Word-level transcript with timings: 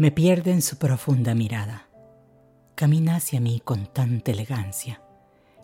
Me 0.00 0.10
pierde 0.10 0.50
en 0.50 0.62
su 0.62 0.78
profunda 0.78 1.34
mirada. 1.34 1.86
Camina 2.74 3.16
hacia 3.16 3.38
mí 3.38 3.60
con 3.62 3.84
tanta 3.84 4.30
elegancia 4.30 5.02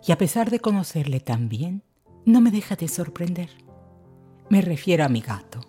y 0.05 0.11
a 0.11 0.17
pesar 0.19 0.51
de 0.51 0.59
conocerle 0.59 1.19
tan 1.19 1.49
bien, 1.49 1.81
no 2.23 2.39
me 2.39 2.51
deja 2.51 2.75
de 2.75 2.87
sorprender. 2.87 3.49
Me 4.49 4.61
refiero 4.61 5.05
a 5.05 5.09
mi 5.09 5.21
gato. 5.21 5.61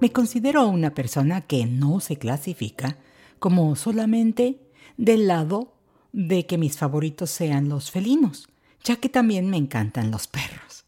Me 0.00 0.10
considero 0.10 0.66
una 0.66 0.94
persona 0.94 1.42
que 1.42 1.64
no 1.64 2.00
se 2.00 2.16
clasifica 2.16 2.98
como 3.38 3.76
solamente 3.76 4.58
del 4.96 5.28
lado 5.28 5.76
de 6.12 6.44
que 6.44 6.58
mis 6.58 6.76
favoritos 6.76 7.30
sean 7.30 7.68
los 7.68 7.92
felinos, 7.92 8.48
ya 8.82 8.96
que 8.96 9.08
también 9.08 9.48
me 9.48 9.58
encantan 9.58 10.10
los 10.10 10.26
perros. 10.26 10.84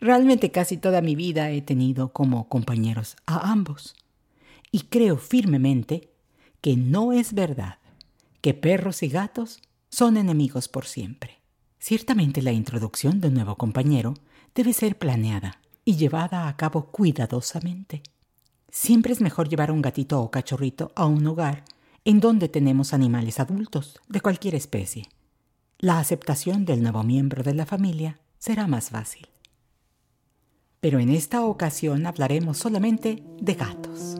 Realmente 0.00 0.50
casi 0.50 0.78
toda 0.78 1.02
mi 1.02 1.14
vida 1.14 1.50
he 1.50 1.60
tenido 1.60 2.14
como 2.14 2.48
compañeros 2.48 3.18
a 3.26 3.52
ambos 3.52 3.96
y 4.74 4.80
creo 4.80 5.18
firmemente 5.18 6.10
que 6.60 6.76
no 6.76 7.12
es 7.12 7.32
verdad 7.32 7.78
que 8.40 8.54
perros 8.54 9.04
y 9.04 9.08
gatos 9.08 9.62
son 9.88 10.16
enemigos 10.16 10.66
por 10.66 10.86
siempre. 10.86 11.38
Ciertamente 11.78 12.42
la 12.42 12.50
introducción 12.50 13.20
de 13.20 13.28
un 13.28 13.34
nuevo 13.34 13.54
compañero 13.54 14.14
debe 14.52 14.72
ser 14.72 14.98
planeada 14.98 15.60
y 15.84 15.94
llevada 15.94 16.48
a 16.48 16.56
cabo 16.56 16.86
cuidadosamente. 16.86 18.02
Siempre 18.68 19.12
es 19.12 19.20
mejor 19.20 19.48
llevar 19.48 19.70
un 19.70 19.80
gatito 19.80 20.20
o 20.20 20.32
cachorrito 20.32 20.90
a 20.96 21.06
un 21.06 21.24
hogar 21.24 21.64
en 22.04 22.18
donde 22.18 22.48
tenemos 22.48 22.92
animales 22.92 23.38
adultos 23.38 24.00
de 24.08 24.20
cualquier 24.22 24.56
especie. 24.56 25.06
La 25.78 26.00
aceptación 26.00 26.64
del 26.64 26.82
nuevo 26.82 27.04
miembro 27.04 27.44
de 27.44 27.54
la 27.54 27.64
familia 27.64 28.18
será 28.38 28.66
más 28.66 28.90
fácil. 28.90 29.28
Pero 30.80 30.98
en 30.98 31.10
esta 31.10 31.44
ocasión 31.44 32.06
hablaremos 32.06 32.58
solamente 32.58 33.22
de 33.40 33.54
gatos. 33.54 34.16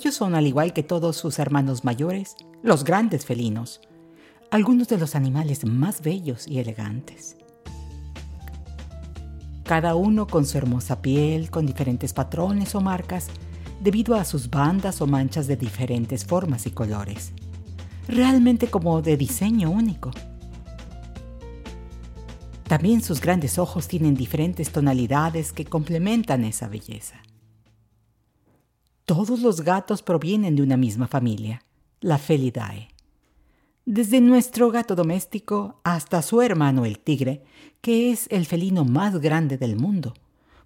Ellos 0.00 0.14
son, 0.14 0.34
al 0.34 0.46
igual 0.46 0.72
que 0.72 0.82
todos 0.82 1.14
sus 1.18 1.38
hermanos 1.38 1.84
mayores, 1.84 2.34
los 2.62 2.84
grandes 2.84 3.26
felinos, 3.26 3.82
algunos 4.50 4.88
de 4.88 4.96
los 4.96 5.14
animales 5.14 5.66
más 5.66 6.00
bellos 6.00 6.48
y 6.48 6.58
elegantes. 6.58 7.36
Cada 9.62 9.94
uno 9.96 10.26
con 10.26 10.46
su 10.46 10.56
hermosa 10.56 11.02
piel, 11.02 11.50
con 11.50 11.66
diferentes 11.66 12.14
patrones 12.14 12.74
o 12.74 12.80
marcas, 12.80 13.26
debido 13.82 14.14
a 14.14 14.24
sus 14.24 14.48
bandas 14.48 15.02
o 15.02 15.06
manchas 15.06 15.46
de 15.46 15.58
diferentes 15.58 16.24
formas 16.24 16.64
y 16.64 16.70
colores, 16.70 17.34
realmente 18.08 18.68
como 18.68 19.02
de 19.02 19.18
diseño 19.18 19.70
único. 19.70 20.12
También 22.66 23.02
sus 23.02 23.20
grandes 23.20 23.58
ojos 23.58 23.86
tienen 23.86 24.14
diferentes 24.14 24.72
tonalidades 24.72 25.52
que 25.52 25.66
complementan 25.66 26.44
esa 26.44 26.68
belleza. 26.68 27.20
Todos 29.10 29.40
los 29.40 29.62
gatos 29.62 30.02
provienen 30.02 30.54
de 30.54 30.62
una 30.62 30.76
misma 30.76 31.08
familia, 31.08 31.64
la 32.00 32.16
Felidae. 32.16 32.90
Desde 33.84 34.20
nuestro 34.20 34.70
gato 34.70 34.94
doméstico 34.94 35.80
hasta 35.82 36.22
su 36.22 36.40
hermano 36.42 36.84
el 36.84 37.00
tigre, 37.00 37.42
que 37.80 38.12
es 38.12 38.28
el 38.30 38.46
felino 38.46 38.84
más 38.84 39.18
grande 39.18 39.58
del 39.58 39.74
mundo, 39.74 40.14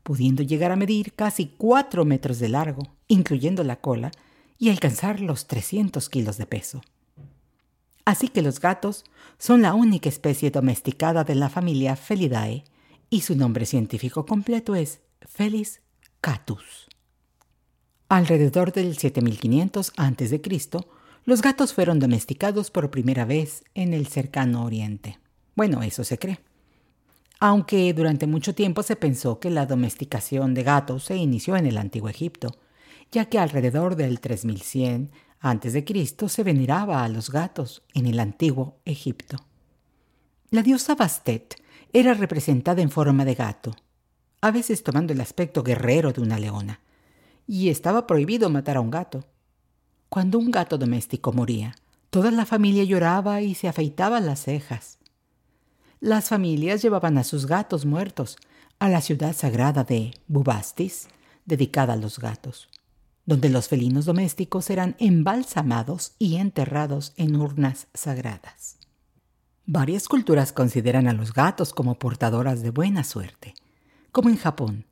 pudiendo 0.02 0.42
llegar 0.42 0.72
a 0.72 0.76
medir 0.76 1.14
casi 1.14 1.54
4 1.56 2.04
metros 2.04 2.38
de 2.38 2.50
largo, 2.50 2.82
incluyendo 3.08 3.64
la 3.64 3.76
cola, 3.76 4.12
y 4.58 4.68
alcanzar 4.68 5.20
los 5.20 5.46
300 5.46 6.06
kilos 6.10 6.36
de 6.36 6.44
peso. 6.44 6.82
Así 8.04 8.28
que 8.28 8.42
los 8.42 8.60
gatos 8.60 9.06
son 9.38 9.62
la 9.62 9.72
única 9.72 10.10
especie 10.10 10.50
domesticada 10.50 11.24
de 11.24 11.34
la 11.34 11.48
familia 11.48 11.96
Felidae 11.96 12.64
y 13.08 13.22
su 13.22 13.36
nombre 13.36 13.64
científico 13.64 14.26
completo 14.26 14.74
es 14.74 15.00
Felis 15.22 15.80
catus. 16.20 16.93
Alrededor 18.14 18.72
del 18.72 18.96
7500 18.96 19.92
a.C., 19.96 20.40
los 21.24 21.42
gatos 21.42 21.74
fueron 21.74 21.98
domesticados 21.98 22.70
por 22.70 22.92
primera 22.92 23.24
vez 23.24 23.64
en 23.74 23.92
el 23.92 24.06
cercano 24.06 24.64
Oriente. 24.64 25.18
Bueno, 25.56 25.82
eso 25.82 26.04
se 26.04 26.16
cree. 26.16 26.38
Aunque 27.40 27.92
durante 27.92 28.28
mucho 28.28 28.54
tiempo 28.54 28.84
se 28.84 28.94
pensó 28.94 29.40
que 29.40 29.50
la 29.50 29.66
domesticación 29.66 30.54
de 30.54 30.62
gatos 30.62 31.02
se 31.02 31.16
inició 31.16 31.56
en 31.56 31.66
el 31.66 31.76
antiguo 31.76 32.08
Egipto, 32.08 32.54
ya 33.10 33.24
que 33.24 33.40
alrededor 33.40 33.96
del 33.96 34.20
3100 34.20 35.10
a.C. 35.40 36.28
se 36.28 36.44
veneraba 36.44 37.02
a 37.02 37.08
los 37.08 37.30
gatos 37.30 37.82
en 37.94 38.06
el 38.06 38.20
antiguo 38.20 38.78
Egipto. 38.84 39.38
La 40.50 40.62
diosa 40.62 40.94
Bastet 40.94 41.60
era 41.92 42.14
representada 42.14 42.80
en 42.80 42.92
forma 42.92 43.24
de 43.24 43.34
gato, 43.34 43.74
a 44.40 44.52
veces 44.52 44.84
tomando 44.84 45.12
el 45.12 45.20
aspecto 45.20 45.64
guerrero 45.64 46.12
de 46.12 46.20
una 46.20 46.38
leona 46.38 46.78
y 47.46 47.68
estaba 47.68 48.06
prohibido 48.06 48.50
matar 48.50 48.76
a 48.76 48.80
un 48.80 48.90
gato. 48.90 49.24
Cuando 50.08 50.38
un 50.38 50.50
gato 50.50 50.78
doméstico 50.78 51.32
moría, 51.32 51.74
toda 52.10 52.30
la 52.30 52.46
familia 52.46 52.84
lloraba 52.84 53.40
y 53.40 53.54
se 53.54 53.68
afeitaba 53.68 54.20
las 54.20 54.44
cejas. 54.44 54.98
Las 56.00 56.28
familias 56.28 56.82
llevaban 56.82 57.18
a 57.18 57.24
sus 57.24 57.46
gatos 57.46 57.86
muertos 57.86 58.36
a 58.78 58.88
la 58.88 59.00
ciudad 59.00 59.34
sagrada 59.34 59.84
de 59.84 60.12
Bubastis, 60.28 61.08
dedicada 61.44 61.94
a 61.94 61.96
los 61.96 62.18
gatos, 62.18 62.68
donde 63.26 63.48
los 63.48 63.68
felinos 63.68 64.04
domésticos 64.04 64.70
eran 64.70 64.96
embalsamados 64.98 66.14
y 66.18 66.36
enterrados 66.36 67.12
en 67.16 67.36
urnas 67.36 67.86
sagradas. 67.94 68.78
Varias 69.66 70.08
culturas 70.08 70.52
consideran 70.52 71.08
a 71.08 71.14
los 71.14 71.32
gatos 71.32 71.72
como 71.72 71.98
portadoras 71.98 72.62
de 72.62 72.70
buena 72.70 73.02
suerte, 73.02 73.54
como 74.12 74.28
en 74.28 74.36
Japón, 74.36 74.84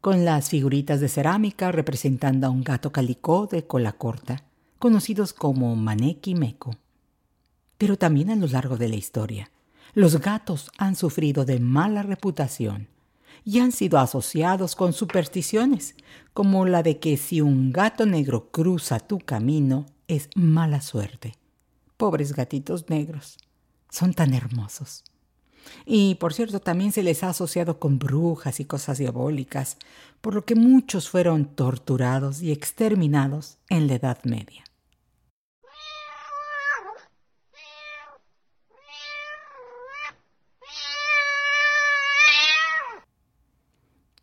con 0.00 0.24
las 0.24 0.48
figuritas 0.48 1.00
de 1.00 1.08
cerámica 1.08 1.72
representando 1.72 2.46
a 2.46 2.50
un 2.50 2.64
gato 2.64 2.90
calicó 2.90 3.46
de 3.46 3.66
cola 3.66 3.92
corta, 3.92 4.44
conocidos 4.78 5.32
como 5.32 5.76
maneki 5.76 6.34
meko. 6.34 6.74
Pero 7.76 7.96
también 7.96 8.30
a 8.30 8.36
lo 8.36 8.46
largo 8.46 8.76
de 8.76 8.88
la 8.88 8.96
historia, 8.96 9.50
los 9.92 10.20
gatos 10.20 10.70
han 10.78 10.96
sufrido 10.96 11.44
de 11.44 11.60
mala 11.60 12.02
reputación 12.02 12.88
y 13.44 13.60
han 13.60 13.72
sido 13.72 13.98
asociados 13.98 14.76
con 14.76 14.92
supersticiones, 14.92 15.94
como 16.32 16.66
la 16.66 16.82
de 16.82 16.98
que 16.98 17.16
si 17.16 17.40
un 17.40 17.72
gato 17.72 18.06
negro 18.06 18.50
cruza 18.50 19.00
tu 19.00 19.18
camino 19.18 19.86
es 20.08 20.28
mala 20.34 20.80
suerte. 20.80 21.34
Pobres 21.96 22.34
gatitos 22.34 22.88
negros, 22.88 23.38
son 23.90 24.14
tan 24.14 24.34
hermosos. 24.34 25.04
Y 25.84 26.16
por 26.16 26.34
cierto, 26.34 26.60
también 26.60 26.92
se 26.92 27.02
les 27.02 27.22
ha 27.22 27.30
asociado 27.30 27.78
con 27.78 27.98
brujas 27.98 28.60
y 28.60 28.64
cosas 28.64 28.98
diabólicas, 28.98 29.76
por 30.20 30.34
lo 30.34 30.44
que 30.44 30.54
muchos 30.54 31.08
fueron 31.08 31.46
torturados 31.54 32.42
y 32.42 32.52
exterminados 32.52 33.58
en 33.68 33.86
la 33.86 33.94
Edad 33.94 34.18
Media. 34.24 34.64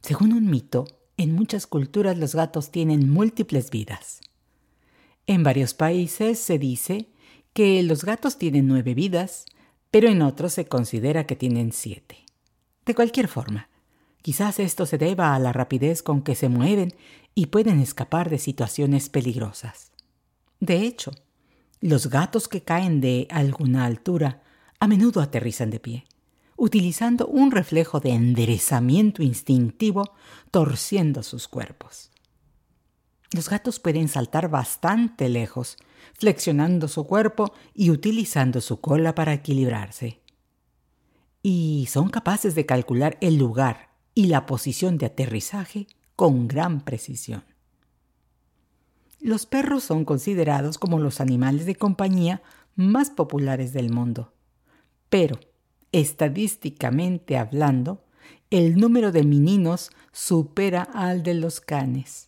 Según 0.01 0.31
un 0.31 0.49
mito, 0.49 0.85
en 1.17 1.33
muchas 1.33 1.67
culturas 1.67 2.17
los 2.17 2.33
gatos 2.33 2.71
tienen 2.71 3.09
múltiples 3.09 3.69
vidas. 3.69 4.21
En 5.25 5.43
varios 5.43 5.73
países 5.73 6.39
se 6.39 6.57
dice 6.57 7.09
que 7.51 7.83
los 7.83 8.05
gatos 8.05 8.37
tienen 8.37 8.67
nueve 8.67 8.93
vidas, 8.93 9.45
pero 9.91 10.09
en 10.09 10.21
otros 10.21 10.53
se 10.53 10.67
considera 10.67 11.25
que 11.25 11.35
tienen 11.35 11.71
siete. 11.71 12.25
De 12.85 12.95
cualquier 12.95 13.27
forma, 13.27 13.69
Quizás 14.27 14.59
esto 14.59 14.85
se 14.85 14.97
deba 14.97 15.35
a 15.35 15.39
la 15.39 15.53
rapidez 15.53 16.03
con 16.03 16.21
que 16.21 16.35
se 16.35 16.49
mueven 16.49 16.93
y 17.33 17.45
pueden 17.45 17.79
escapar 17.79 18.29
de 18.29 18.39
situaciones 18.39 19.07
peligrosas. 19.07 19.93
De 20.59 20.81
hecho, 20.81 21.11
los 21.79 22.09
gatos 22.09 22.49
que 22.49 22.61
caen 22.61 22.99
de 22.99 23.27
alguna 23.31 23.85
altura 23.85 24.43
a 24.81 24.87
menudo 24.89 25.21
aterrizan 25.21 25.69
de 25.69 25.79
pie, 25.79 26.05
utilizando 26.57 27.25
un 27.27 27.51
reflejo 27.51 28.01
de 28.01 28.09
enderezamiento 28.09 29.23
instintivo 29.23 30.13
torciendo 30.51 31.23
sus 31.23 31.47
cuerpos. 31.47 32.11
Los 33.33 33.49
gatos 33.49 33.79
pueden 33.79 34.07
saltar 34.07 34.49
bastante 34.49 35.27
lejos, 35.27 35.77
flexionando 36.13 36.87
su 36.87 37.05
cuerpo 37.05 37.53
y 37.73 37.89
utilizando 37.89 38.61
su 38.61 38.79
cola 38.79 39.15
para 39.15 39.33
equilibrarse. 39.33 40.21
Y 41.43 41.87
son 41.89 42.09
capaces 42.09 42.55
de 42.55 42.65
calcular 42.65 43.17
el 43.19 43.37
lugar 43.37 43.89
y 44.15 44.27
la 44.27 44.45
posición 44.45 44.97
de 44.97 45.07
aterrizaje 45.07 45.87
con 46.15 46.47
gran 46.47 46.81
precisión. 46.81 47.43
Los 49.19 49.45
perros 49.45 49.83
son 49.83 50.05
considerados 50.05 50.77
como 50.77 50.99
los 50.99 51.19
animales 51.19 51.65
de 51.65 51.75
compañía 51.75 52.41
más 52.75 53.09
populares 53.09 53.73
del 53.73 53.91
mundo. 53.91 54.33
Pero, 55.09 55.39
estadísticamente 55.91 57.37
hablando, 57.37 58.05
el 58.49 58.77
número 58.77 59.11
de 59.11 59.23
meninos 59.23 59.91
supera 60.11 60.83
al 60.83 61.23
de 61.23 61.33
los 61.33 61.59
canes. 61.59 62.25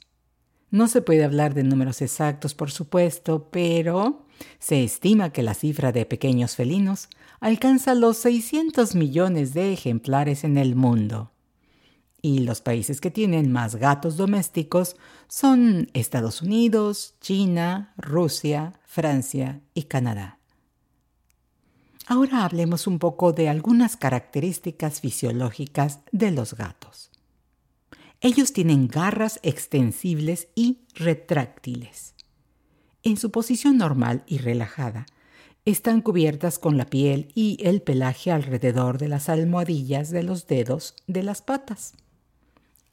No 0.72 0.88
se 0.88 1.02
puede 1.02 1.24
hablar 1.24 1.54
de 1.54 1.64
números 1.64 2.02
exactos, 2.02 2.54
por 2.54 2.72
supuesto, 2.72 3.50
pero 3.52 4.26
se 4.60 4.84
estima 4.84 5.32
que 5.32 5.44
la 5.44 5.54
cifra 5.54 5.92
de 5.92 6.06
pequeños 6.06 6.56
felinos 6.56 7.10
alcanza 7.40 7.96
los 7.96 8.18
600 8.18 8.96
millones 8.96 9.54
de 9.54 9.74
ejemplares 9.74 10.44
en 10.44 10.58
el 10.58 10.76
mundo. 10.76 11.32
Y 12.22 12.40
los 12.40 12.62
países 12.62 13.00
que 13.02 13.12
tienen 13.12 13.52
más 13.52 13.78
gatos 13.78 14.18
domésticos 14.18 14.98
son 15.28 15.90
Estados 15.94 16.42
Unidos, 16.42 17.16
China, 17.22 17.94
Rusia, 17.98 18.74
Francia 18.86 19.62
y 19.74 19.84
Canadá. 19.84 20.40
Ahora 22.06 22.44
hablemos 22.44 22.88
un 22.88 23.00
poco 23.00 23.34
de 23.34 23.50
algunas 23.50 23.96
características 23.96 25.00
fisiológicas 25.00 26.00
de 26.12 26.32
los 26.32 26.56
gatos. 26.56 27.09
Ellos 28.22 28.52
tienen 28.52 28.88
garras 28.88 29.40
extensibles 29.44 30.50
y 30.56 30.80
retráctiles. 30.96 32.16
En 33.04 33.16
su 33.16 33.32
posición 33.32 33.78
normal 33.78 34.24
y 34.28 34.40
relajada, 34.40 35.06
están 35.64 36.02
cubiertas 36.02 36.60
con 36.60 36.78
la 36.78 36.86
piel 36.86 37.32
y 37.34 37.58
el 37.62 37.82
pelaje 37.82 38.32
alrededor 38.32 38.98
de 38.98 39.08
las 39.08 39.30
almohadillas 39.30 40.10
de 40.10 40.24
los 40.24 40.48
dedos 40.48 40.96
de 41.08 41.24
las 41.24 41.42
patas. 41.42 41.94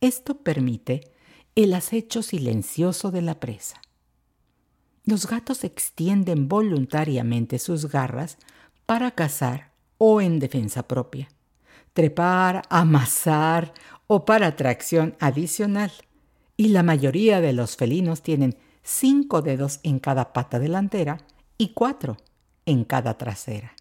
Esto 0.00 0.38
permite 0.38 1.11
el 1.55 1.75
acecho 1.75 2.23
silencioso 2.23 3.11
de 3.11 3.23
la 3.23 3.40
presa. 3.40 3.81
Los 5.05 5.26
gatos 5.26 5.64
extienden 5.64 6.49
voluntariamente 6.49 7.58
sus 7.58 7.87
garras 7.87 8.38
para 8.84 9.12
cazar 9.12 9.73
o 9.99 10.20
en 10.20 10.38
defensa 10.38 10.87
propia, 10.87 11.28
trepar, 11.94 12.62
amasar 12.69 13.73
o 14.06 14.25
para 14.25 14.49
atracción 14.49 15.17
adicional. 15.20 15.93
Y 16.56 16.69
la 16.69 16.82
mayoría 16.82 17.41
de 17.41 17.53
los 17.53 17.76
felinos 17.76 18.23
tienen 18.23 18.56
cinco 18.82 19.43
dedos 19.43 19.81
en 19.82 19.99
cada 19.99 20.32
pata 20.32 20.58
delantera 20.58 21.19
y 21.58 21.69
cuatro 21.70 22.17
en 22.64 22.85
cada 22.85 23.19
trasera. 23.19 23.75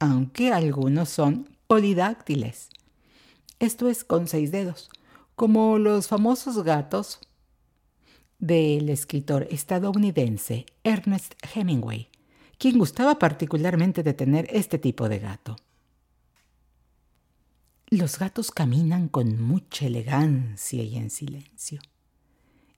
Aunque 0.00 0.52
algunos 0.52 1.08
son 1.08 1.48
polidáctiles. 1.66 2.70
Esto 3.58 3.88
es 3.88 4.04
con 4.04 4.28
seis 4.28 4.52
dedos, 4.52 4.90
como 5.34 5.78
los 5.78 6.08
famosos 6.08 6.62
gatos 6.62 7.20
del 8.38 8.88
escritor 8.88 9.48
estadounidense 9.50 10.66
Ernest 10.84 11.34
Hemingway, 11.54 12.08
quien 12.56 12.78
gustaba 12.78 13.18
particularmente 13.18 14.02
de 14.02 14.14
tener 14.14 14.46
este 14.50 14.78
tipo 14.78 15.08
de 15.08 15.18
gato. 15.18 15.56
Los 17.90 18.18
gatos 18.18 18.50
caminan 18.50 19.08
con 19.08 19.40
mucha 19.40 19.86
elegancia 19.86 20.82
y 20.82 20.96
en 20.96 21.10
silencio. 21.10 21.80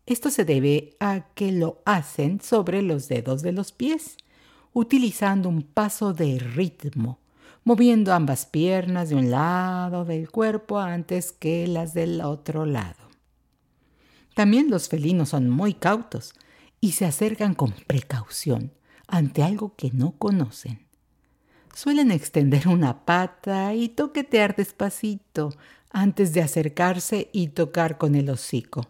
Esto 0.07 0.31
se 0.31 0.45
debe 0.45 0.97
a 1.01 1.27
que 1.35 1.53
lo 1.53 1.83
hacen 1.85 2.41
sobre 2.41 2.83
los 2.83 3.09
dedos 3.09 3.43
de 3.43 3.53
los 3.53 3.73
pies, 3.73 4.17
utilizando 4.73 5.49
un 5.49 5.63
paso 5.63 6.13
de 6.13 6.39
ritmo 6.39 7.21
moviendo 7.65 8.13
ambas 8.13 8.47
piernas 8.47 9.11
de 9.11 9.17
un 9.17 9.31
lado 9.31 10.05
del 10.05 10.31
cuerpo 10.31 10.79
antes 10.79 11.33
que 11.33 11.67
las 11.67 11.95
del 11.95 12.21
otro 12.21 12.67
lado. 12.67 13.11
También 14.35 14.71
los 14.71 14.89
felinos 14.89 15.31
son 15.31 15.51
muy 15.51 15.75
cautos 15.75 16.35
y 16.81 16.93
se 16.93 17.05
acercan 17.05 17.55
con 17.55 17.73
precaución 17.87 18.73
ante 19.07 19.43
algo 19.43 19.75
que 19.77 19.91
no 19.93 20.13
conocen. 20.13 20.87
Suelen 21.75 22.11
extender 22.11 22.69
una 22.69 23.05
pata 23.05 23.75
y 23.75 23.89
toquetear 23.89 24.57
despacito 24.57 25.51
antes 25.91 26.33
de 26.33 26.43
acercarse 26.43 27.31
y 27.33 27.49
tocar 27.49 27.99
con 27.99 28.15
el 28.15 28.29
hocico. 28.31 28.89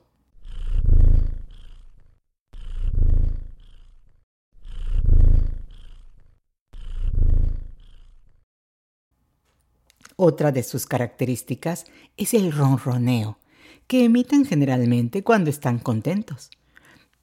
Otra 10.17 10.53
de 10.53 10.63
sus 10.63 10.85
características 10.85 11.87
es 12.19 12.35
el 12.35 12.53
ronroneo, 12.53 13.39
que 13.87 14.05
emiten 14.05 14.45
generalmente 14.45 15.25
cuando 15.25 15.49
están 15.49 15.79
contentos. 15.79 16.51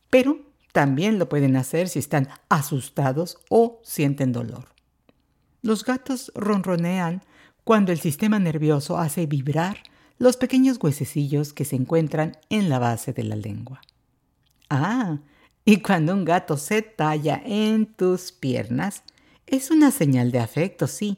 Pero 0.10 0.40
también 0.72 1.20
lo 1.20 1.30
pueden 1.30 1.56
hacer 1.58 1.90
si 1.90 2.00
están 2.00 2.30
asustados 2.50 3.38
o 3.50 3.80
sienten 3.84 4.32
dolor. 4.32 4.77
Los 5.68 5.84
gatos 5.84 6.32
ronronean 6.34 7.24
cuando 7.66 7.92
el 7.92 8.00
sistema 8.00 8.40
nervioso 8.40 8.98
hace 8.98 9.26
vibrar 9.26 9.76
los 10.18 10.38
pequeños 10.38 10.78
huesecillos 10.82 11.52
que 11.52 11.66
se 11.66 11.76
encuentran 11.76 12.38
en 12.48 12.70
la 12.70 12.80
base 12.80 13.12
de 13.12 13.26
la 13.26 13.36
lengua. 13.36 13.82
Ah, 14.70 15.18
y 15.66 15.82
cuando 15.82 16.14
un 16.14 16.24
gato 16.24 16.56
se 16.56 16.84
talla 16.84 17.42
en 17.44 17.86
tus 17.86 18.32
piernas, 18.32 19.04
es 19.46 19.70
una 19.70 19.92
señal 19.92 20.32
de 20.32 20.40
afecto, 20.40 20.88
sí, 20.88 21.18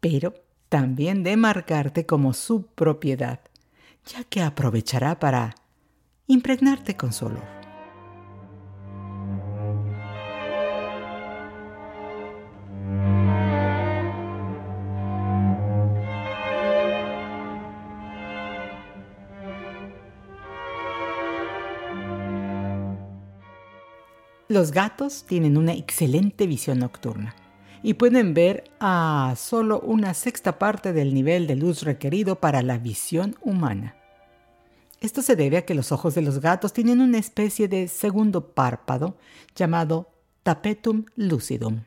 pero 0.00 0.34
también 0.68 1.22
de 1.22 1.38
marcarte 1.38 2.04
como 2.04 2.34
su 2.34 2.66
propiedad, 2.66 3.40
ya 4.04 4.22
que 4.24 4.42
aprovechará 4.42 5.18
para 5.18 5.54
impregnarte 6.26 6.94
con 6.94 7.14
su 7.14 7.24
olor. 7.24 7.61
Los 24.52 24.70
gatos 24.70 25.24
tienen 25.24 25.56
una 25.56 25.72
excelente 25.72 26.46
visión 26.46 26.80
nocturna 26.80 27.34
y 27.82 27.94
pueden 27.94 28.34
ver 28.34 28.64
a 28.80 29.32
solo 29.38 29.80
una 29.80 30.12
sexta 30.12 30.58
parte 30.58 30.92
del 30.92 31.14
nivel 31.14 31.46
de 31.46 31.56
luz 31.56 31.84
requerido 31.84 32.38
para 32.38 32.60
la 32.60 32.76
visión 32.76 33.34
humana. 33.40 33.96
Esto 35.00 35.22
se 35.22 35.36
debe 35.36 35.56
a 35.56 35.64
que 35.64 35.74
los 35.74 35.90
ojos 35.90 36.14
de 36.14 36.20
los 36.20 36.42
gatos 36.42 36.74
tienen 36.74 37.00
una 37.00 37.16
especie 37.16 37.66
de 37.66 37.88
segundo 37.88 38.48
párpado 38.52 39.16
llamado 39.56 40.10
tapetum 40.42 41.06
lucidum, 41.16 41.84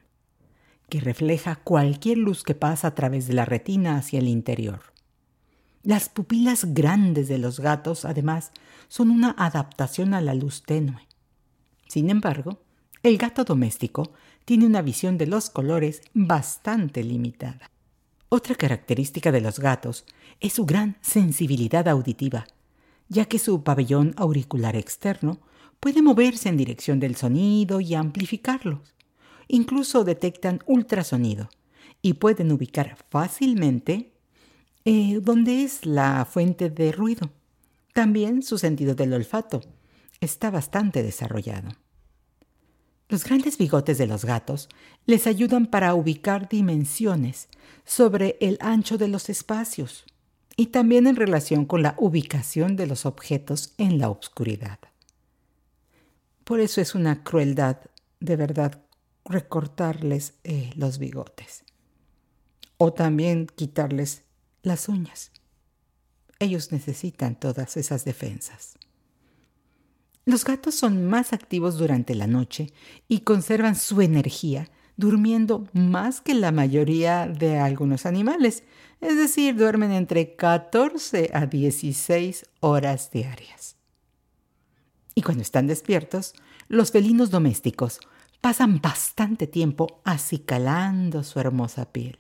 que 0.90 1.00
refleja 1.00 1.58
cualquier 1.58 2.18
luz 2.18 2.42
que 2.42 2.56
pasa 2.56 2.88
a 2.88 2.96
través 2.96 3.28
de 3.28 3.36
la 3.36 3.46
retina 3.46 3.96
hacia 3.96 4.18
el 4.18 4.28
interior. 4.28 4.80
Las 5.84 6.10
pupilas 6.10 6.74
grandes 6.74 7.28
de 7.28 7.38
los 7.38 7.60
gatos, 7.60 8.06
además, 8.06 8.52
son 8.88 9.12
una 9.12 9.36
adaptación 9.38 10.16
a 10.16 10.22
la 10.22 10.34
luz 10.34 10.64
tenue. 10.64 11.06
Sin 11.88 12.10
embargo, 12.10 12.62
el 13.04 13.18
gato 13.18 13.44
doméstico 13.44 14.12
tiene 14.46 14.66
una 14.66 14.82
visión 14.82 15.18
de 15.18 15.28
los 15.28 15.50
colores 15.50 16.02
bastante 16.14 17.04
limitada. 17.04 17.70
Otra 18.30 18.56
característica 18.56 19.32
de 19.32 19.42
los 19.42 19.60
gatos 19.60 20.06
es 20.40 20.54
su 20.54 20.66
gran 20.66 20.98
sensibilidad 21.02 21.88
auditiva, 21.88 22.48
ya 23.08 23.26
que 23.26 23.40
su 23.40 23.64
pabellón 23.64 24.14
auricular 24.18 24.76
externo 24.76 25.40
puede 25.80 26.02
moverse 26.02 26.50
en 26.50 26.58
dirección 26.58 27.00
del 27.00 27.16
sonido 27.16 27.80
y 27.80 27.94
amplificarlos. 27.94 28.96
Incluso 29.48 30.04
detectan 30.04 30.62
ultrasonido 30.66 31.50
y 32.02 32.14
pueden 32.14 32.52
ubicar 32.52 32.98
fácilmente 33.10 34.14
eh, 34.84 35.20
dónde 35.22 35.64
es 35.64 35.86
la 35.86 36.26
fuente 36.26 36.70
de 36.70 36.92
ruido. 36.92 37.30
También 37.94 38.42
su 38.42 38.58
sentido 38.58 38.96
del 38.96 39.14
olfato 39.14 39.62
está 40.26 40.52
bastante 40.52 41.04
desarrollado. 41.04 41.70
Los 43.08 43.24
grandes 43.24 43.58
bigotes 43.58 43.98
de 43.98 44.08
los 44.08 44.26
gatos 44.26 44.68
les 45.06 45.28
ayudan 45.28 45.68
para 45.68 45.94
ubicar 45.94 46.50
dimensiones 46.50 47.48
sobre 47.86 48.38
el 48.42 48.58
ancho 48.62 48.98
de 48.98 49.08
los 49.08 49.30
espacios. 49.30 50.06
y 50.58 50.68
también 50.68 51.06
en 51.06 51.18
relación 51.18 51.66
con 51.66 51.82
la 51.82 51.96
ubicación 51.98 52.78
de 52.78 52.88
los 52.88 53.06
objetos 53.06 53.74
en 53.78 54.00
la 54.00 54.10
oscuridad. 54.10 54.80
Por 56.46 56.62
eso 56.62 56.80
es 56.80 56.96
una 56.96 57.26
crueldad, 57.26 57.78
de 58.22 58.38
verdad, 58.38 58.82
recortarles 59.26 60.36
eh, 60.46 60.72
los 60.76 60.98
bigotes 60.98 61.66
o 62.78 62.94
también 62.94 63.48
quitarles 63.48 64.24
las 64.62 64.88
uñas. 64.88 65.32
Ellos 66.40 66.72
necesitan 66.72 67.40
todas 67.40 67.78
esas 67.78 68.06
defensas. 68.06 68.78
Los 70.26 70.44
gatos 70.44 70.74
son 70.74 71.06
más 71.06 71.34
activos 71.34 71.78
durante 71.78 72.16
la 72.16 72.26
noche 72.26 72.74
y 73.08 73.20
conservan 73.20 73.76
su 73.76 74.02
energía 74.02 74.70
durmiendo 74.98 75.68
más 75.74 76.20
que 76.22 76.34
la 76.34 76.52
mayoría 76.52 77.28
de 77.28 77.60
algunos 77.60 78.06
animales, 78.06 78.64
es 79.02 79.18
decir, 79.18 79.56
duermen 79.56 79.92
entre 79.92 80.36
14 80.36 81.30
a 81.34 81.46
16 81.46 82.46
horas 82.62 83.12
diarias. 83.12 83.76
Y 85.14 85.22
cuando 85.22 85.44
están 85.44 85.68
despiertos, 85.68 86.34
los 86.68 86.92
felinos 86.92 87.30
domésticos 87.30 88.00
pasan 88.42 88.82
bastante 88.82 89.48
tiempo 89.48 90.02
acicalando 90.06 91.24
su 91.24 91.40
hermosa 91.40 91.92
piel. 91.92 92.18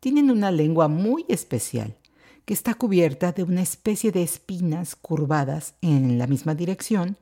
Tienen 0.00 0.30
una 0.30 0.50
lengua 0.50 0.88
muy 0.88 1.24
especial 1.28 1.96
que 2.44 2.54
está 2.54 2.74
cubierta 2.74 3.32
de 3.32 3.42
una 3.42 3.62
especie 3.62 4.12
de 4.12 4.22
espinas 4.22 4.96
curvadas 4.96 5.74
en 5.80 6.18
la 6.18 6.26
misma 6.26 6.54
dirección, 6.54 7.16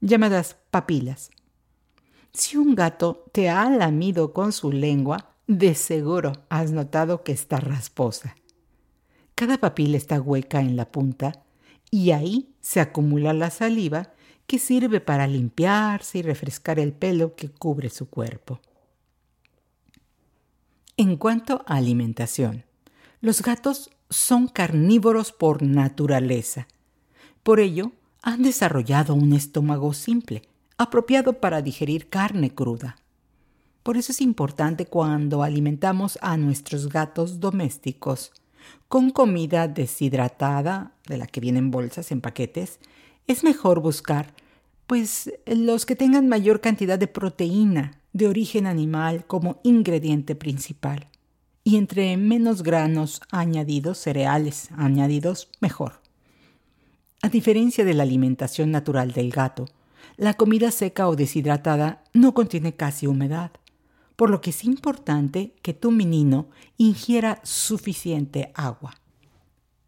llamadas 0.00 0.56
papilas. 0.70 1.30
Si 2.32 2.56
un 2.56 2.74
gato 2.74 3.24
te 3.32 3.48
ha 3.48 3.68
lamido 3.70 4.32
con 4.32 4.52
su 4.52 4.70
lengua, 4.70 5.34
de 5.46 5.74
seguro 5.74 6.32
has 6.48 6.72
notado 6.72 7.22
que 7.22 7.32
está 7.32 7.58
rasposa. 7.58 8.36
Cada 9.34 9.58
papila 9.58 9.96
está 9.96 10.20
hueca 10.20 10.60
en 10.60 10.76
la 10.76 10.90
punta 10.90 11.44
y 11.90 12.10
ahí 12.10 12.54
se 12.60 12.80
acumula 12.80 13.32
la 13.32 13.50
saliva 13.50 14.12
que 14.46 14.58
sirve 14.58 15.00
para 15.00 15.26
limpiarse 15.26 16.18
y 16.18 16.22
refrescar 16.22 16.78
el 16.78 16.92
pelo 16.92 17.34
que 17.34 17.48
cubre 17.48 17.90
su 17.90 18.08
cuerpo. 18.08 18.60
En 20.96 21.16
cuanto 21.16 21.62
a 21.66 21.76
alimentación, 21.76 22.64
los 23.20 23.42
gatos 23.42 23.90
son 24.10 24.48
carnívoros 24.48 25.32
por 25.32 25.62
naturaleza. 25.62 26.68
Por 27.42 27.60
ello, 27.60 27.92
han 28.22 28.42
desarrollado 28.42 29.14
un 29.14 29.32
estómago 29.32 29.92
simple, 29.92 30.42
apropiado 30.78 31.34
para 31.34 31.62
digerir 31.62 32.08
carne 32.08 32.54
cruda. 32.54 32.96
Por 33.82 33.96
eso 33.96 34.12
es 34.12 34.20
importante 34.20 34.86
cuando 34.86 35.42
alimentamos 35.42 36.18
a 36.22 36.36
nuestros 36.36 36.88
gatos 36.88 37.38
domésticos 37.38 38.32
con 38.88 39.10
comida 39.10 39.68
deshidratada, 39.68 40.92
de 41.06 41.18
la 41.18 41.26
que 41.26 41.40
vienen 41.40 41.70
bolsas 41.70 42.10
en 42.10 42.20
paquetes, 42.20 42.80
es 43.28 43.44
mejor 43.44 43.80
buscar 43.80 44.34
pues 44.86 45.32
los 45.46 45.86
que 45.86 45.96
tengan 45.96 46.28
mayor 46.28 46.60
cantidad 46.60 46.98
de 46.98 47.08
proteína 47.08 48.00
de 48.12 48.28
origen 48.28 48.66
animal 48.66 49.24
como 49.26 49.60
ingrediente 49.62 50.34
principal 50.34 51.08
y 51.66 51.78
entre 51.78 52.16
menos 52.16 52.62
granos 52.62 53.20
añadidos, 53.32 53.98
cereales 53.98 54.68
añadidos, 54.76 55.48
mejor. 55.60 56.00
A 57.22 57.28
diferencia 57.28 57.84
de 57.84 57.92
la 57.92 58.04
alimentación 58.04 58.70
natural 58.70 59.10
del 59.10 59.32
gato, 59.32 59.66
la 60.16 60.34
comida 60.34 60.70
seca 60.70 61.08
o 61.08 61.16
deshidratada 61.16 62.04
no 62.12 62.34
contiene 62.34 62.76
casi 62.76 63.08
humedad, 63.08 63.50
por 64.14 64.30
lo 64.30 64.40
que 64.40 64.50
es 64.50 64.62
importante 64.62 65.56
que 65.60 65.74
tu 65.74 65.90
menino 65.90 66.50
ingiera 66.76 67.40
suficiente 67.42 68.52
agua. 68.54 68.94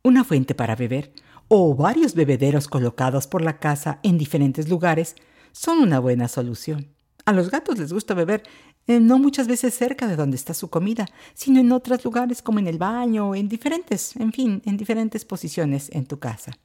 Una 0.02 0.24
fuente 0.24 0.56
para 0.56 0.74
beber 0.74 1.12
o 1.46 1.76
varios 1.76 2.16
bebederos 2.16 2.66
colocados 2.66 3.28
por 3.28 3.40
la 3.40 3.60
casa 3.60 4.00
en 4.02 4.18
diferentes 4.18 4.68
lugares 4.68 5.14
son 5.52 5.78
una 5.78 6.00
buena 6.00 6.26
solución. 6.26 6.88
A 7.28 7.32
los 7.32 7.50
gatos 7.50 7.78
les 7.78 7.92
gusta 7.92 8.14
beber 8.14 8.42
eh, 8.88 9.00
no 9.00 9.18
muchas 9.18 9.46
veces 9.46 9.74
cerca 9.74 10.08
de 10.08 10.16
donde 10.16 10.36
está 10.36 10.54
su 10.54 10.68
comida, 10.68 11.06
sino 11.34 11.60
en 11.60 11.70
otros 11.72 12.04
lugares 12.04 12.42
como 12.42 12.58
en 12.58 12.66
el 12.66 12.78
baño 12.78 13.34
en 13.34 13.48
diferentes, 13.48 14.16
en 14.16 14.32
fin, 14.32 14.62
en 14.64 14.76
diferentes 14.76 15.24
posiciones 15.24 15.90
en 15.92 16.06
tu 16.06 16.18
casa. 16.18 16.58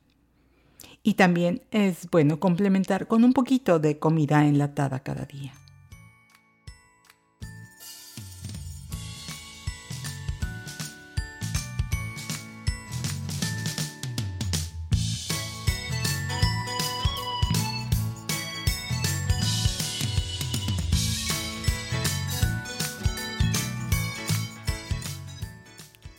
Y 1.03 1.15
también 1.15 1.61
es 1.71 2.09
bueno 2.09 2.39
complementar 2.39 3.07
con 3.07 3.25
un 3.25 3.33
poquito 3.33 3.77
de 3.77 3.99
comida 3.99 4.47
enlatada 4.47 5.01
cada 5.01 5.25
día. 5.25 5.53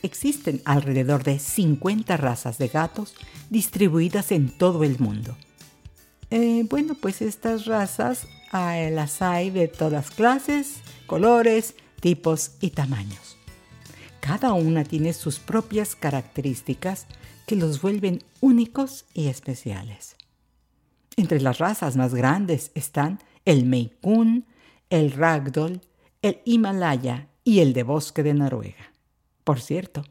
Existen 0.05 0.61
alrededor 0.67 1.25
de 1.25 1.39
50 1.39 2.19
razas 2.19 2.59
de 2.59 2.69
gatos 2.69 3.15
distribuidas 3.49 4.33
en 4.33 4.51
todo 4.51 4.85
el 4.85 4.99
mundo. 4.99 5.35
Eh, 6.31 6.67
bueno, 6.69 6.95
pues 7.01 7.23
estas 7.23 7.65
razas 7.65 8.27
las 8.53 9.23
hay 9.23 9.49
de 9.49 9.67
todas 9.67 10.11
clases, 10.11 10.83
colores, 11.07 11.75
tipos 12.01 12.51
y 12.61 12.69
tamaños. 12.69 13.39
Cada 14.21 14.53
una 14.53 14.85
tiene 14.85 15.15
sus 15.15 15.39
propias 15.39 15.97
características 15.97 17.07
que 17.47 17.57
los 17.57 17.81
vuelven 17.81 18.23
únicos 18.43 19.07
y 19.15 19.29
especiales. 19.29 20.17
Entre 21.17 21.41
las 21.41 21.57
razas 21.57 21.97
más 21.97 22.15
grandes 22.15 22.73
están 22.75 23.21
el 23.47 23.91
Coon, 24.03 24.45
el 24.91 25.13
Ragdoll, 25.13 25.81
el 26.21 26.43
Himalaya 26.45 27.29
y 27.43 27.61
el 27.61 27.73
de 27.73 27.85
bosque 27.85 28.23
de 28.23 28.35
Noruega. 28.35 28.94
Por 29.45 29.61
cierto, 29.61 30.05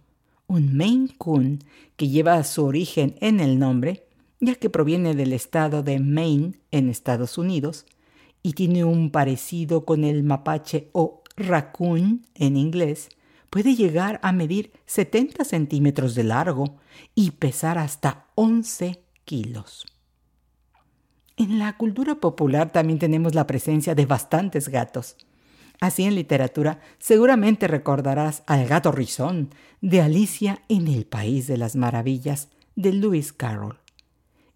un 0.47 0.77
Maine 0.77 1.09
Coon 1.17 1.59
que 1.95 2.07
lleva 2.07 2.43
su 2.43 2.65
origen 2.65 3.15
en 3.19 3.39
el 3.39 3.59
nombre, 3.59 4.07
ya 4.39 4.55
que 4.55 4.69
proviene 4.69 5.15
del 5.15 5.33
estado 5.33 5.83
de 5.83 5.99
Maine 5.99 6.59
en 6.71 6.89
Estados 6.89 7.37
Unidos 7.37 7.85
y 8.43 8.53
tiene 8.53 8.83
un 8.83 9.09
parecido 9.09 9.85
con 9.85 10.03
el 10.03 10.23
mapache 10.23 10.89
o 10.91 11.23
raccoon 11.35 12.25
en 12.35 12.57
inglés, 12.57 13.09
puede 13.49 13.75
llegar 13.75 14.19
a 14.23 14.31
medir 14.31 14.71
70 14.85 15.43
centímetros 15.43 16.13
de 16.13 16.23
largo 16.23 16.77
y 17.15 17.31
pesar 17.31 17.77
hasta 17.77 18.27
11 18.35 19.01
kilos. 19.25 19.85
En 21.37 21.57
la 21.57 21.77
cultura 21.77 22.15
popular 22.15 22.71
también 22.71 22.99
tenemos 22.99 23.33
la 23.33 23.47
presencia 23.47 23.95
de 23.95 24.05
bastantes 24.05 24.69
gatos. 24.69 25.15
Así 25.83 26.05
en 26.05 26.15
literatura 26.15 26.79
seguramente 26.97 27.67
recordarás 27.67 28.43
al 28.45 28.65
gato 28.67 28.93
rizón 28.93 29.49
de 29.81 29.99
Alicia 29.99 30.61
en 30.69 30.87
el 30.87 31.05
País 31.05 31.45
de 31.47 31.57
las 31.57 31.75
Maravillas 31.75 32.47
de 32.77 32.93
Lewis 32.93 33.33
Carroll. 33.33 33.81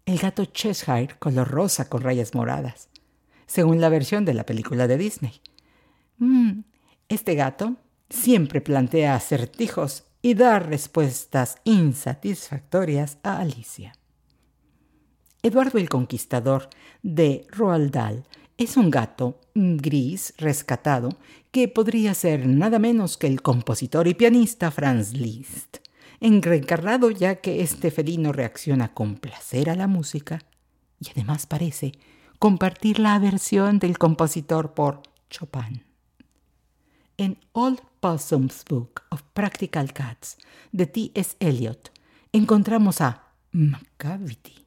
El 0.06 0.16
gato 0.16 0.46
Cheshire 0.46 1.16
color 1.18 1.46
rosa 1.46 1.90
con 1.90 2.00
rayas 2.00 2.34
moradas, 2.34 2.88
según 3.46 3.78
la 3.82 3.90
versión 3.90 4.24
de 4.24 4.32
la 4.32 4.46
película 4.46 4.88
de 4.88 4.96
Disney. 4.96 5.42
Mm, 6.16 6.60
este 7.10 7.34
gato 7.34 7.76
siempre 8.08 8.62
plantea 8.62 9.14
acertijos 9.14 10.04
y 10.22 10.32
da 10.32 10.58
respuestas 10.60 11.56
insatisfactorias 11.64 13.18
a 13.22 13.40
Alicia. 13.40 13.92
Eduardo 15.42 15.76
el 15.76 15.90
Conquistador 15.90 16.70
de 17.02 17.46
Roald 17.50 17.90
Dahl 17.90 18.24
es 18.58 18.76
un 18.76 18.90
gato 18.90 19.40
gris 19.54 20.34
rescatado 20.36 21.10
que 21.52 21.68
podría 21.68 22.12
ser 22.12 22.46
nada 22.46 22.80
menos 22.80 23.16
que 23.16 23.28
el 23.28 23.40
compositor 23.40 24.08
y 24.08 24.14
pianista 24.14 24.72
Franz 24.72 25.12
Liszt, 25.12 25.78
reencarnado 26.20 27.10
ya 27.10 27.36
que 27.36 27.62
este 27.62 27.92
felino 27.92 28.32
reacciona 28.32 28.92
con 28.92 29.14
placer 29.14 29.70
a 29.70 29.76
la 29.76 29.86
música 29.86 30.40
y 30.98 31.08
además 31.10 31.46
parece 31.46 31.92
compartir 32.40 32.98
la 32.98 33.14
aversión 33.14 33.78
del 33.78 33.96
compositor 33.96 34.74
por 34.74 35.02
Chopin. 35.30 35.84
En 37.16 37.38
Old 37.52 37.80
Possum's 38.00 38.64
Book 38.68 39.02
of 39.10 39.22
Practical 39.34 39.92
Cats 39.92 40.36
de 40.72 40.86
T.S. 40.86 41.36
Eliot 41.38 41.92
encontramos 42.32 43.00
a 43.00 43.22
Macavity, 43.52 44.66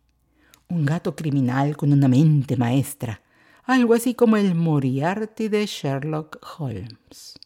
un 0.69 0.85
gato 0.85 1.13
criminal 1.13 1.75
con 1.75 1.91
una 1.91 2.07
mente 2.07 2.55
maestra 2.55 3.20
algo 3.63 3.93
así 3.93 4.13
como 4.13 4.37
el 4.37 4.55
Moriarty 4.55 5.47
de 5.47 5.65
Sherlock 5.65 6.39
Holmes. 6.57 7.39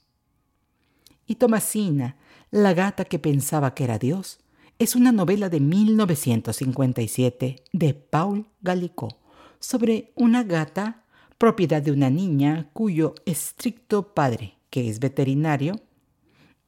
Y 1.27 1.35
Tomasina, 1.35 2.17
la 2.51 2.73
gata 2.73 3.05
que 3.05 3.19
pensaba 3.19 3.73
que 3.73 3.83
era 3.83 3.97
Dios, 3.97 4.39
es 4.77 4.95
una 4.95 5.11
novela 5.11 5.49
de 5.49 5.59
1957 5.59 7.63
de 7.71 7.93
Paul 7.93 8.47
Gallicot 8.61 9.17
sobre 9.59 10.11
una 10.15 10.43
gata 10.43 11.03
propiedad 11.37 11.81
de 11.81 11.91
una 11.91 12.09
niña 12.09 12.69
cuyo 12.73 13.15
estricto 13.25 14.13
padre, 14.13 14.57
que 14.69 14.89
es 14.89 14.99
veterinario, 14.99 15.81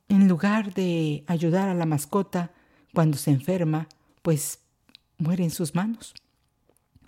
en 0.09 0.27
lugar 0.27 0.73
de 0.73 1.23
ayudar 1.27 1.69
a 1.69 1.73
la 1.73 1.85
mascota 1.85 2.53
Cuando 2.93 3.17
se 3.17 3.31
enferma, 3.31 3.87
pues 4.21 4.59
muere 5.17 5.43
en 5.43 5.51
sus 5.51 5.75
manos. 5.75 6.13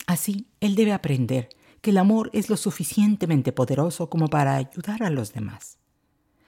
Así, 0.06 0.48
él 0.60 0.76
debe 0.76 0.94
aprender 0.94 1.50
que 1.82 1.92
el 1.92 1.98
amor 1.98 2.30
es 2.34 2.50
lo 2.50 2.58
suficientemente 2.58 3.52
poderoso 3.52 4.10
como 4.10 4.28
para 4.28 4.56
ayudar 4.56 5.04
a 5.04 5.10
los 5.10 5.34
demás. 5.34 5.78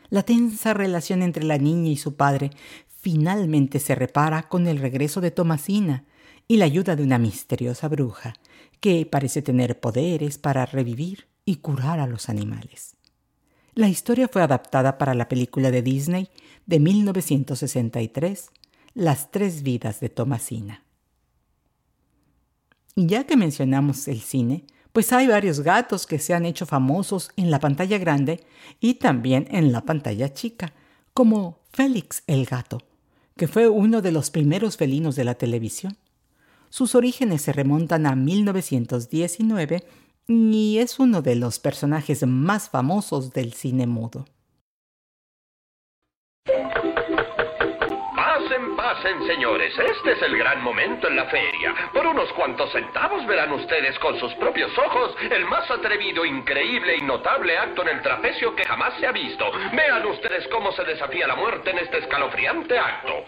La 0.09 0.23
tensa 0.23 0.73
relación 0.73 1.21
entre 1.21 1.43
la 1.43 1.57
niña 1.57 1.89
y 1.89 1.97
su 1.97 2.15
padre 2.15 2.51
finalmente 2.87 3.79
se 3.79 3.95
repara 3.95 4.43
con 4.43 4.67
el 4.67 4.77
regreso 4.77 5.21
de 5.21 5.31
Tomasina 5.31 6.05
y 6.47 6.57
la 6.57 6.65
ayuda 6.65 6.95
de 6.95 7.03
una 7.03 7.17
misteriosa 7.17 7.87
bruja 7.87 8.33
que 8.81 9.05
parece 9.05 9.41
tener 9.41 9.79
poderes 9.79 10.37
para 10.37 10.65
revivir 10.65 11.27
y 11.45 11.57
curar 11.57 11.99
a 11.99 12.07
los 12.07 12.29
animales. 12.29 12.97
La 13.73 13.87
historia 13.87 14.27
fue 14.27 14.41
adaptada 14.41 14.97
para 14.97 15.13
la 15.13 15.29
película 15.29 15.71
de 15.71 15.81
Disney 15.81 16.29
de 16.65 16.79
1963, 16.79 18.49
Las 18.93 19.31
tres 19.31 19.63
vidas 19.63 20.01
de 20.01 20.09
Tomasina. 20.09 20.83
Y 22.95 23.05
ya 23.05 23.25
que 23.25 23.37
mencionamos 23.37 24.09
el 24.09 24.19
cine, 24.19 24.65
pues 24.93 25.13
hay 25.13 25.27
varios 25.27 25.61
gatos 25.61 26.05
que 26.05 26.19
se 26.19 26.33
han 26.33 26.45
hecho 26.45 26.65
famosos 26.65 27.31
en 27.37 27.51
la 27.51 27.59
pantalla 27.59 27.97
grande 27.97 28.43
y 28.79 28.95
también 28.95 29.47
en 29.51 29.71
la 29.71 29.81
pantalla 29.81 30.33
chica, 30.33 30.73
como 31.13 31.59
Félix 31.71 32.23
el 32.27 32.45
gato, 32.45 32.79
que 33.37 33.47
fue 33.47 33.67
uno 33.69 34.01
de 34.01 34.11
los 34.11 34.29
primeros 34.29 34.77
felinos 34.77 35.15
de 35.15 35.23
la 35.23 35.35
televisión. 35.35 35.97
Sus 36.69 36.95
orígenes 36.95 37.41
se 37.41 37.53
remontan 37.53 38.05
a 38.05 38.15
1919 38.15 39.83
y 40.27 40.77
es 40.77 40.99
uno 40.99 41.21
de 41.21 41.35
los 41.35 41.59
personajes 41.59 42.25
más 42.25 42.69
famosos 42.69 43.31
del 43.31 43.53
cine 43.53 43.87
mudo. 43.87 44.25
Pasen, 48.75 49.25
señores. 49.27 49.73
Este 49.77 50.11
es 50.13 50.21
el 50.21 50.37
gran 50.37 50.61
momento 50.61 51.07
en 51.07 51.15
la 51.15 51.25
feria. 51.25 51.73
Por 51.93 52.05
unos 52.07 52.31
cuantos 52.33 52.71
centavos 52.71 53.25
verán 53.25 53.51
ustedes 53.51 53.97
con 53.99 54.19
sus 54.19 54.33
propios 54.35 54.75
ojos 54.77 55.15
el 55.29 55.45
más 55.45 55.69
atrevido, 55.69 56.25
increíble 56.25 56.97
y 56.97 57.01
notable 57.01 57.57
acto 57.57 57.81
en 57.83 57.89
el 57.89 58.01
trapecio 58.01 58.55
que 58.55 58.65
jamás 58.65 58.93
se 58.99 59.07
ha 59.07 59.11
visto. 59.11 59.51
Vean 59.73 60.05
ustedes 60.05 60.47
cómo 60.47 60.71
se 60.71 60.83
desafía 60.83 61.27
la 61.27 61.35
muerte 61.35 61.71
en 61.71 61.79
este 61.79 61.99
escalofriante 61.99 62.77
acto. 62.77 63.25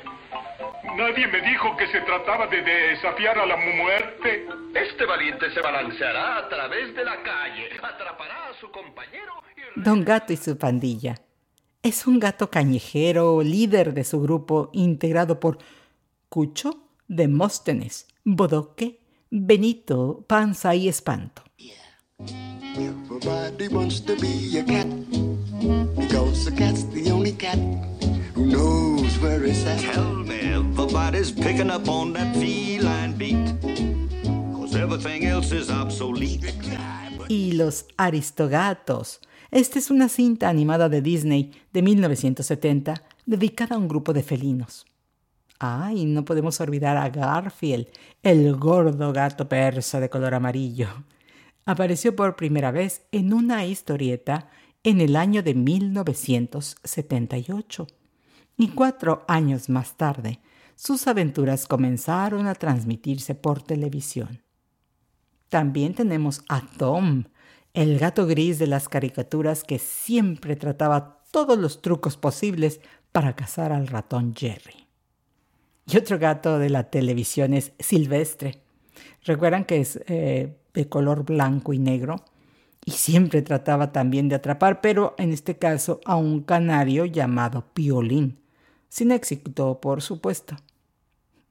Nadie 0.95 1.27
me 1.27 1.41
dijo 1.41 1.75
que 1.77 1.87
se 1.87 2.01
trataba 2.01 2.47
de 2.47 2.61
desafiar 2.61 3.37
a 3.39 3.45
la 3.45 3.57
muerte. 3.57 4.47
Este 4.75 5.05
valiente 5.05 5.49
se 5.51 5.61
balanceará 5.61 6.37
a 6.37 6.49
través 6.49 6.93
de 6.95 7.03
la 7.03 7.17
calle, 7.23 7.69
atrapará 7.81 8.49
a 8.49 8.53
su 8.59 8.69
compañero 8.71 9.33
y... 9.75 9.81
Don 9.81 10.03
Gato 10.03 10.33
y 10.33 10.37
su 10.37 10.57
pandilla. 10.57 11.15
Es 11.83 12.07
un 12.07 12.17
gato 12.17 12.49
callejero, 12.49 13.43
líder 13.43 13.93
de 13.93 14.05
su 14.05 14.21
grupo, 14.21 14.69
integrado 14.71 15.41
por 15.41 15.57
Cucho, 16.29 16.87
Demóstenes, 17.09 18.07
Bodoque, 18.23 19.01
Benito, 19.29 20.23
Panza 20.25 20.75
y 20.75 20.87
Espanto. 20.87 21.43
Everybody 22.77 23.67
wants 23.67 23.99
to 24.05 24.15
be 24.15 24.57
a 24.57 24.63
cat 24.63 24.87
because 25.97 26.45
the 26.45 26.55
cat's 26.55 26.85
the 26.93 27.11
only 27.11 27.33
cat 27.33 27.59
who 28.33 28.45
knows 28.45 29.19
where 29.21 29.43
it's 29.43 29.65
at. 29.65 29.81
Tell 29.81 30.23
me, 30.23 30.39
everybody's 30.53 31.31
picking 31.31 31.69
up 31.69 31.89
on 31.89 32.13
that 32.13 32.33
feline 32.37 33.17
beat 33.17 33.59
because 33.59 34.73
everything 34.73 35.25
else 35.25 35.51
is 35.51 35.69
obsolete. 35.69 36.53
Y 37.27 37.51
los 37.51 37.85
aristogatos 37.97 39.19
esta 39.53 39.77
es 39.77 39.91
una 39.91 40.09
cinta 40.09 40.49
animada 40.49 40.89
de 40.89 41.03
Disney 41.03 41.51
de 41.71 41.83
1970 41.83 43.03
dedicada 43.27 43.75
a 43.75 43.77
un 43.77 43.87
grupo 43.87 44.11
de 44.11 44.23
felinos. 44.23 44.87
Ay, 45.59 46.05
no 46.05 46.25
podemos 46.25 46.59
olvidar 46.59 46.97
a 46.97 47.07
Garfield, 47.09 47.85
el 48.23 48.55
gordo 48.55 49.13
gato 49.13 49.47
persa 49.47 49.99
de 49.99 50.09
color 50.09 50.33
amarillo. 50.33 50.87
Apareció 51.65 52.15
por 52.15 52.35
primera 52.35 52.71
vez 52.71 53.03
en 53.11 53.31
una 53.31 53.63
historieta 53.63 54.49
en 54.81 55.01
el 55.01 55.15
año 55.15 55.43
de 55.43 55.53
1978. 55.53 57.85
Y 58.57 58.69
cuatro 58.69 59.23
años 59.27 59.69
más 59.69 59.97
tarde, 59.97 60.39
sus 60.75 61.05
aventuras 61.05 61.67
comenzaron 61.67 62.47
a 62.47 62.55
transmitirse 62.55 63.35
por 63.35 63.61
televisión. 63.61 64.41
También 65.49 65.93
tenemos 65.93 66.43
a 66.49 66.65
Tom, 66.77 67.25
el 67.73 67.97
gato 67.97 68.27
gris 68.27 68.59
de 68.59 68.67
las 68.67 68.87
caricaturas 68.87 69.63
que 69.63 69.79
siempre 69.79 70.55
trataba 70.55 71.23
todos 71.31 71.57
los 71.57 71.81
trucos 71.81 72.17
posibles 72.17 72.79
para 73.11 73.35
cazar 73.35 73.71
al 73.71 73.87
ratón 73.87 74.35
Jerry. 74.35 74.87
Y 75.87 75.97
otro 75.97 76.19
gato 76.19 76.59
de 76.59 76.69
la 76.69 76.89
televisión 76.89 77.53
es 77.53 77.73
Silvestre. 77.79 78.61
Recuerdan 79.23 79.65
que 79.65 79.81
es 79.81 79.99
eh, 80.07 80.55
de 80.73 80.87
color 80.87 81.25
blanco 81.25 81.73
y 81.73 81.79
negro 81.79 82.23
y 82.85 82.91
siempre 82.91 83.41
trataba 83.41 83.91
también 83.91 84.29
de 84.29 84.35
atrapar, 84.35 84.81
pero 84.81 85.15
en 85.17 85.33
este 85.33 85.57
caso 85.57 85.99
a 86.05 86.15
un 86.15 86.41
canario 86.41 87.05
llamado 87.05 87.65
Piolín. 87.73 88.39
Sin 88.87 89.11
éxito, 89.11 89.81
por 89.81 90.01
supuesto. 90.01 90.55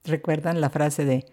¿Recuerdan 0.05 0.61
la 0.61 0.71
frase 0.71 1.05
de 1.05 1.27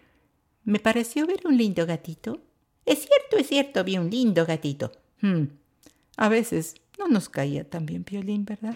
Me 0.63 0.79
pareció 0.79 1.27
ver 1.27 1.41
un 1.45 1.57
lindo 1.57 1.85
gatito? 1.85 2.41
Es 2.89 3.05
cierto, 3.05 3.37
es 3.37 3.47
cierto, 3.47 3.83
vi 3.83 3.99
un 3.99 4.09
lindo 4.09 4.47
gatito. 4.47 4.91
Hmm. 5.21 5.43
A 6.17 6.27
veces 6.27 6.73
no 6.97 7.07
nos 7.07 7.29
caía 7.29 7.63
tan 7.63 7.85
bien 7.85 8.03
Piolín, 8.03 8.45
¿verdad? 8.45 8.73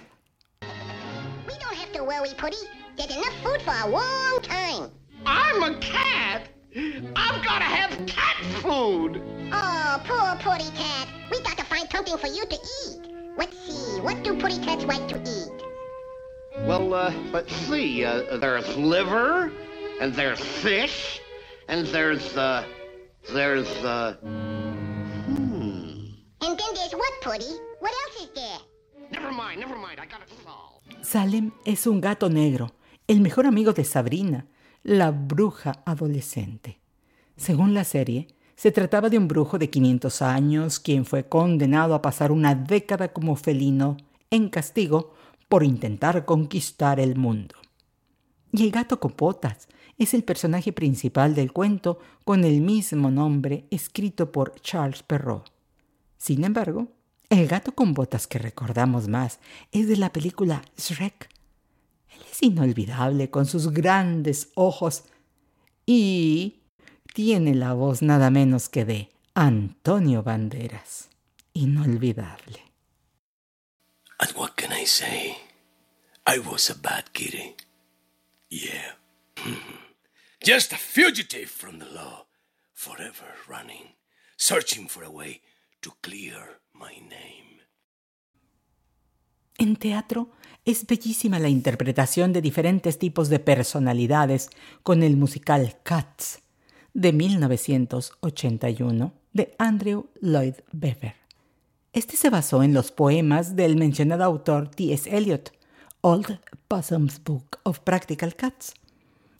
We 1.48 1.56
don't 1.56 1.74
have 1.74 1.92
to 1.94 2.04
worry, 2.04 2.30
Putty. 2.38 2.58
There's 2.96 3.10
enough 3.10 3.34
food 3.42 3.60
for 3.64 3.74
a 3.74 3.90
long 3.90 4.40
time. 4.44 4.92
I'm 5.26 5.64
a 5.64 5.80
cat. 5.80 6.48
I've 6.76 7.44
got 7.44 7.58
to 7.58 7.66
have 7.66 8.06
cat 8.06 8.38
food. 8.62 9.20
Oh, 9.52 10.00
poor 10.06 10.36
Putty 10.44 10.70
Cat. 10.78 11.08
We 11.32 11.42
got 11.42 11.58
to 11.58 11.66
find 11.66 11.90
something 11.92 12.16
for 12.20 12.28
you 12.28 12.46
to 12.46 12.56
eat. 12.56 13.12
Let's 13.36 13.58
see, 13.66 14.00
what 14.02 14.24
do 14.24 14.38
Putty 14.38 14.60
Cats 14.64 14.86
like 14.86 15.08
to 15.08 15.20
eat? 15.22 15.64
Well, 16.68 16.94
uh, 16.94 17.12
let's 17.32 17.52
see. 17.66 18.06
Uh, 18.06 18.38
there's 18.38 18.78
liver, 18.78 19.52
and 20.00 20.14
there's 20.14 20.40
fish, 20.40 21.20
and 21.68 21.88
there's, 21.88 22.38
uh, 22.38 22.64
There's 23.32 23.68
the. 23.82 24.18
Hmm. 24.22 24.84
And 26.42 26.58
then 26.58 26.74
there's 26.76 26.94
what, 26.94 27.14
Putty? 27.22 27.54
What 27.80 27.92
else 28.06 28.24
is 28.24 28.30
there? 28.36 28.60
Never 29.12 29.32
mind, 29.32 29.60
never 29.60 29.78
mind, 29.78 30.00
I 30.00 30.06
got 30.06 30.22
it 30.22 30.30
solved. 30.44 31.06
Salem 31.06 31.54
es 31.66 31.88
un 31.88 32.02
gato 32.02 32.30
negro, 32.30 32.74
el 33.08 33.22
mejor 33.22 33.46
amigo 33.46 33.72
de 33.74 33.86
Sabrina, 33.86 34.48
la 34.84 35.12
bruja 35.12 35.84
adolescente. 35.86 36.80
Según 37.38 37.74
la 37.74 37.84
serie, 37.86 38.28
se 38.56 38.72
trataba 38.72 39.10
de 39.10 39.18
un 39.18 39.28
brujo 39.28 39.58
de 39.58 39.70
500 39.70 40.22
años 40.22 40.80
quien 40.80 41.06
fue 41.06 41.28
condenado 41.28 41.96
a 41.96 42.02
pasar 42.02 42.32
una 42.32 42.56
década 42.56 43.14
como 43.14 43.36
felino 43.36 43.98
en 44.30 44.50
castigo 44.50 45.14
por 45.48 45.64
intentar 45.64 46.26
conquistar 46.26 47.00
el 47.00 47.16
mundo. 47.16 47.56
Y 48.52 48.64
el 48.64 48.72
gato 48.72 49.00
con 49.00 49.16
botas 49.18 49.68
es 49.98 50.14
el 50.14 50.24
personaje 50.24 50.74
principal 50.74 51.36
del 51.36 51.52
cuento 51.52 52.00
con 52.26 52.44
el 52.44 52.62
mismo 52.62 53.12
nombre 53.12 53.66
escrito 53.70 54.32
por 54.32 54.56
Charles 54.62 55.04
Perrault. 55.04 55.48
Sin 56.18 56.44
embargo, 56.44 56.88
el 57.30 57.48
gato 57.48 57.74
con 57.74 57.94
botas 57.94 58.28
que 58.28 58.40
recordamos 58.40 59.08
más 59.08 59.40
es 59.72 59.88
de 59.88 59.98
la 59.98 60.12
película 60.12 60.64
Shrek. 60.78 61.30
Él 62.10 62.22
es 62.32 62.44
inolvidable 62.44 63.30
con 63.30 63.46
sus 63.46 63.72
grandes 63.72 64.50
ojos 64.56 65.04
y 65.86 66.62
tiene 67.14 67.56
la 67.56 67.74
voz 67.74 68.02
nada 68.02 68.30
menos 68.30 68.70
que 68.70 68.86
de 68.86 69.10
Antonio 69.34 70.24
Banderas. 70.24 71.10
Inolvidable. 71.54 72.74
What 74.36 74.56
can 74.56 74.72
I 74.72 74.86
say? 74.86 75.38
I 76.26 76.40
was 76.40 76.70
a 76.70 76.76
bad 76.76 77.12
kitty. 77.14 77.56
Just 80.46 80.74
a 80.74 80.78
fugitive 80.78 81.48
from 81.48 81.80
the 81.80 81.86
law, 81.86 82.28
forever 82.74 83.34
running, 83.48 83.96
searching 84.36 84.90
for 84.90 85.06
a 85.06 85.10
way 85.10 85.40
to 85.80 85.94
clear 86.02 86.60
my 86.74 87.00
name. 87.00 87.62
En 89.58 89.78
teatro 89.78 90.32
es 90.66 90.86
bellísima 90.86 91.40
la 91.40 91.48
interpretación 91.48 92.34
de 92.34 92.42
diferentes 92.42 93.00
tipos 93.00 93.30
de 93.30 93.40
personalidades 93.40 94.50
con 94.84 95.02
el 95.02 95.16
musical 95.16 95.78
Cats 95.82 96.42
de 96.94 97.14
1981 97.14 99.14
de 99.32 99.56
Andrew 99.58 100.10
Lloyd 100.20 100.56
Webber. 100.74 101.16
Este 101.94 102.18
se 102.18 102.30
basó 102.30 102.64
en 102.64 102.74
los 102.74 102.92
poemas 102.92 103.56
del 103.56 103.78
mencionado 103.78 104.26
autor 104.26 104.68
T.S. 104.68 105.10
Eliot, 105.10 105.54
Old 106.02 106.42
Possum's 106.68 107.24
Book 107.24 107.60
of 107.64 107.80
Practical 107.80 108.36
Cats 108.36 108.74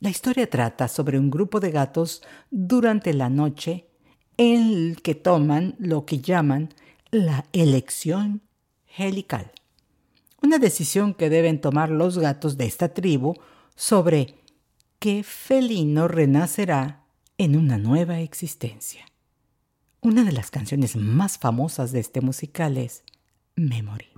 la 0.04 0.10
historia 0.10 0.50
trata 0.50 0.90
sobre 0.90 1.18
un 1.18 1.32
grupo 1.32 1.62
de 1.62 1.72
gatos 1.72 2.24
durante 2.52 3.14
la 3.14 3.30
noche 3.30 3.88
en 4.36 4.74
el 4.74 5.02
que 5.02 5.16
toman 5.16 5.76
lo 5.80 6.06
que 6.06 6.20
llaman 6.20 6.74
la 7.10 7.46
elección 7.54 8.42
helical, 8.98 9.54
una 10.42 10.58
decisión 10.58 11.14
que 11.14 11.30
deben 11.30 11.62
tomar 11.62 11.90
los 11.90 12.18
gatos 12.18 12.58
de 12.58 12.66
esta 12.66 12.94
tribu 12.94 13.36
sobre 13.78 14.36
que 15.00 15.24
Felino 15.24 16.10
renacerá 16.10 17.06
en 17.38 17.56
una 17.56 17.78
nueva 17.78 18.20
existencia. 18.20 19.06
Una 20.02 20.26
de 20.26 20.34
las 20.34 20.52
canciones 20.52 20.98
más 20.98 21.38
famosas 21.38 21.94
de 21.94 22.02
este 22.02 22.20
musical 22.20 22.76
es 22.76 23.04
Memory. 23.56 24.10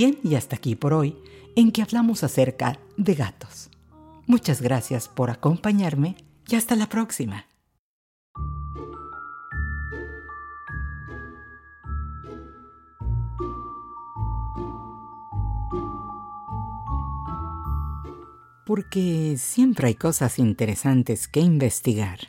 Bien, 0.00 0.18
y 0.24 0.34
hasta 0.34 0.56
aquí 0.56 0.76
por 0.76 0.94
hoy, 0.94 1.14
en 1.56 1.72
que 1.72 1.82
hablamos 1.82 2.24
acerca 2.24 2.78
de 2.96 3.14
gatos. 3.14 3.68
Muchas 4.26 4.62
gracias 4.62 5.10
por 5.10 5.28
acompañarme 5.28 6.16
y 6.48 6.56
hasta 6.56 6.74
la 6.74 6.88
próxima. 6.88 7.44
Porque 18.64 19.34
siempre 19.36 19.88
hay 19.88 19.96
cosas 19.96 20.38
interesantes 20.38 21.28
que 21.28 21.40
investigar, 21.40 22.20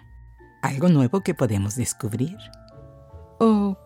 algo 0.61 0.89
nuevo 0.89 1.21
que 1.21 1.33
podemos 1.33 1.77
descubrir 1.77 2.35
o 3.39 3.77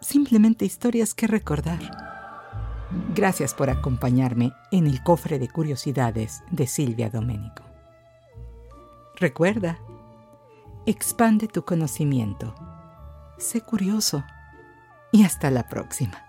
simplemente 0.00 0.64
historias 0.64 1.12
que 1.12 1.26
recordar. 1.26 2.05
Gracias 3.14 3.54
por 3.54 3.70
acompañarme 3.70 4.52
en 4.70 4.86
el 4.86 5.02
cofre 5.02 5.38
de 5.38 5.48
curiosidades 5.48 6.42
de 6.50 6.66
Silvia 6.66 7.10
Domenico. 7.10 7.62
Recuerda, 9.16 9.78
expande 10.84 11.48
tu 11.48 11.64
conocimiento, 11.64 12.54
sé 13.38 13.62
curioso 13.62 14.24
y 15.12 15.24
hasta 15.24 15.50
la 15.50 15.66
próxima. 15.68 16.25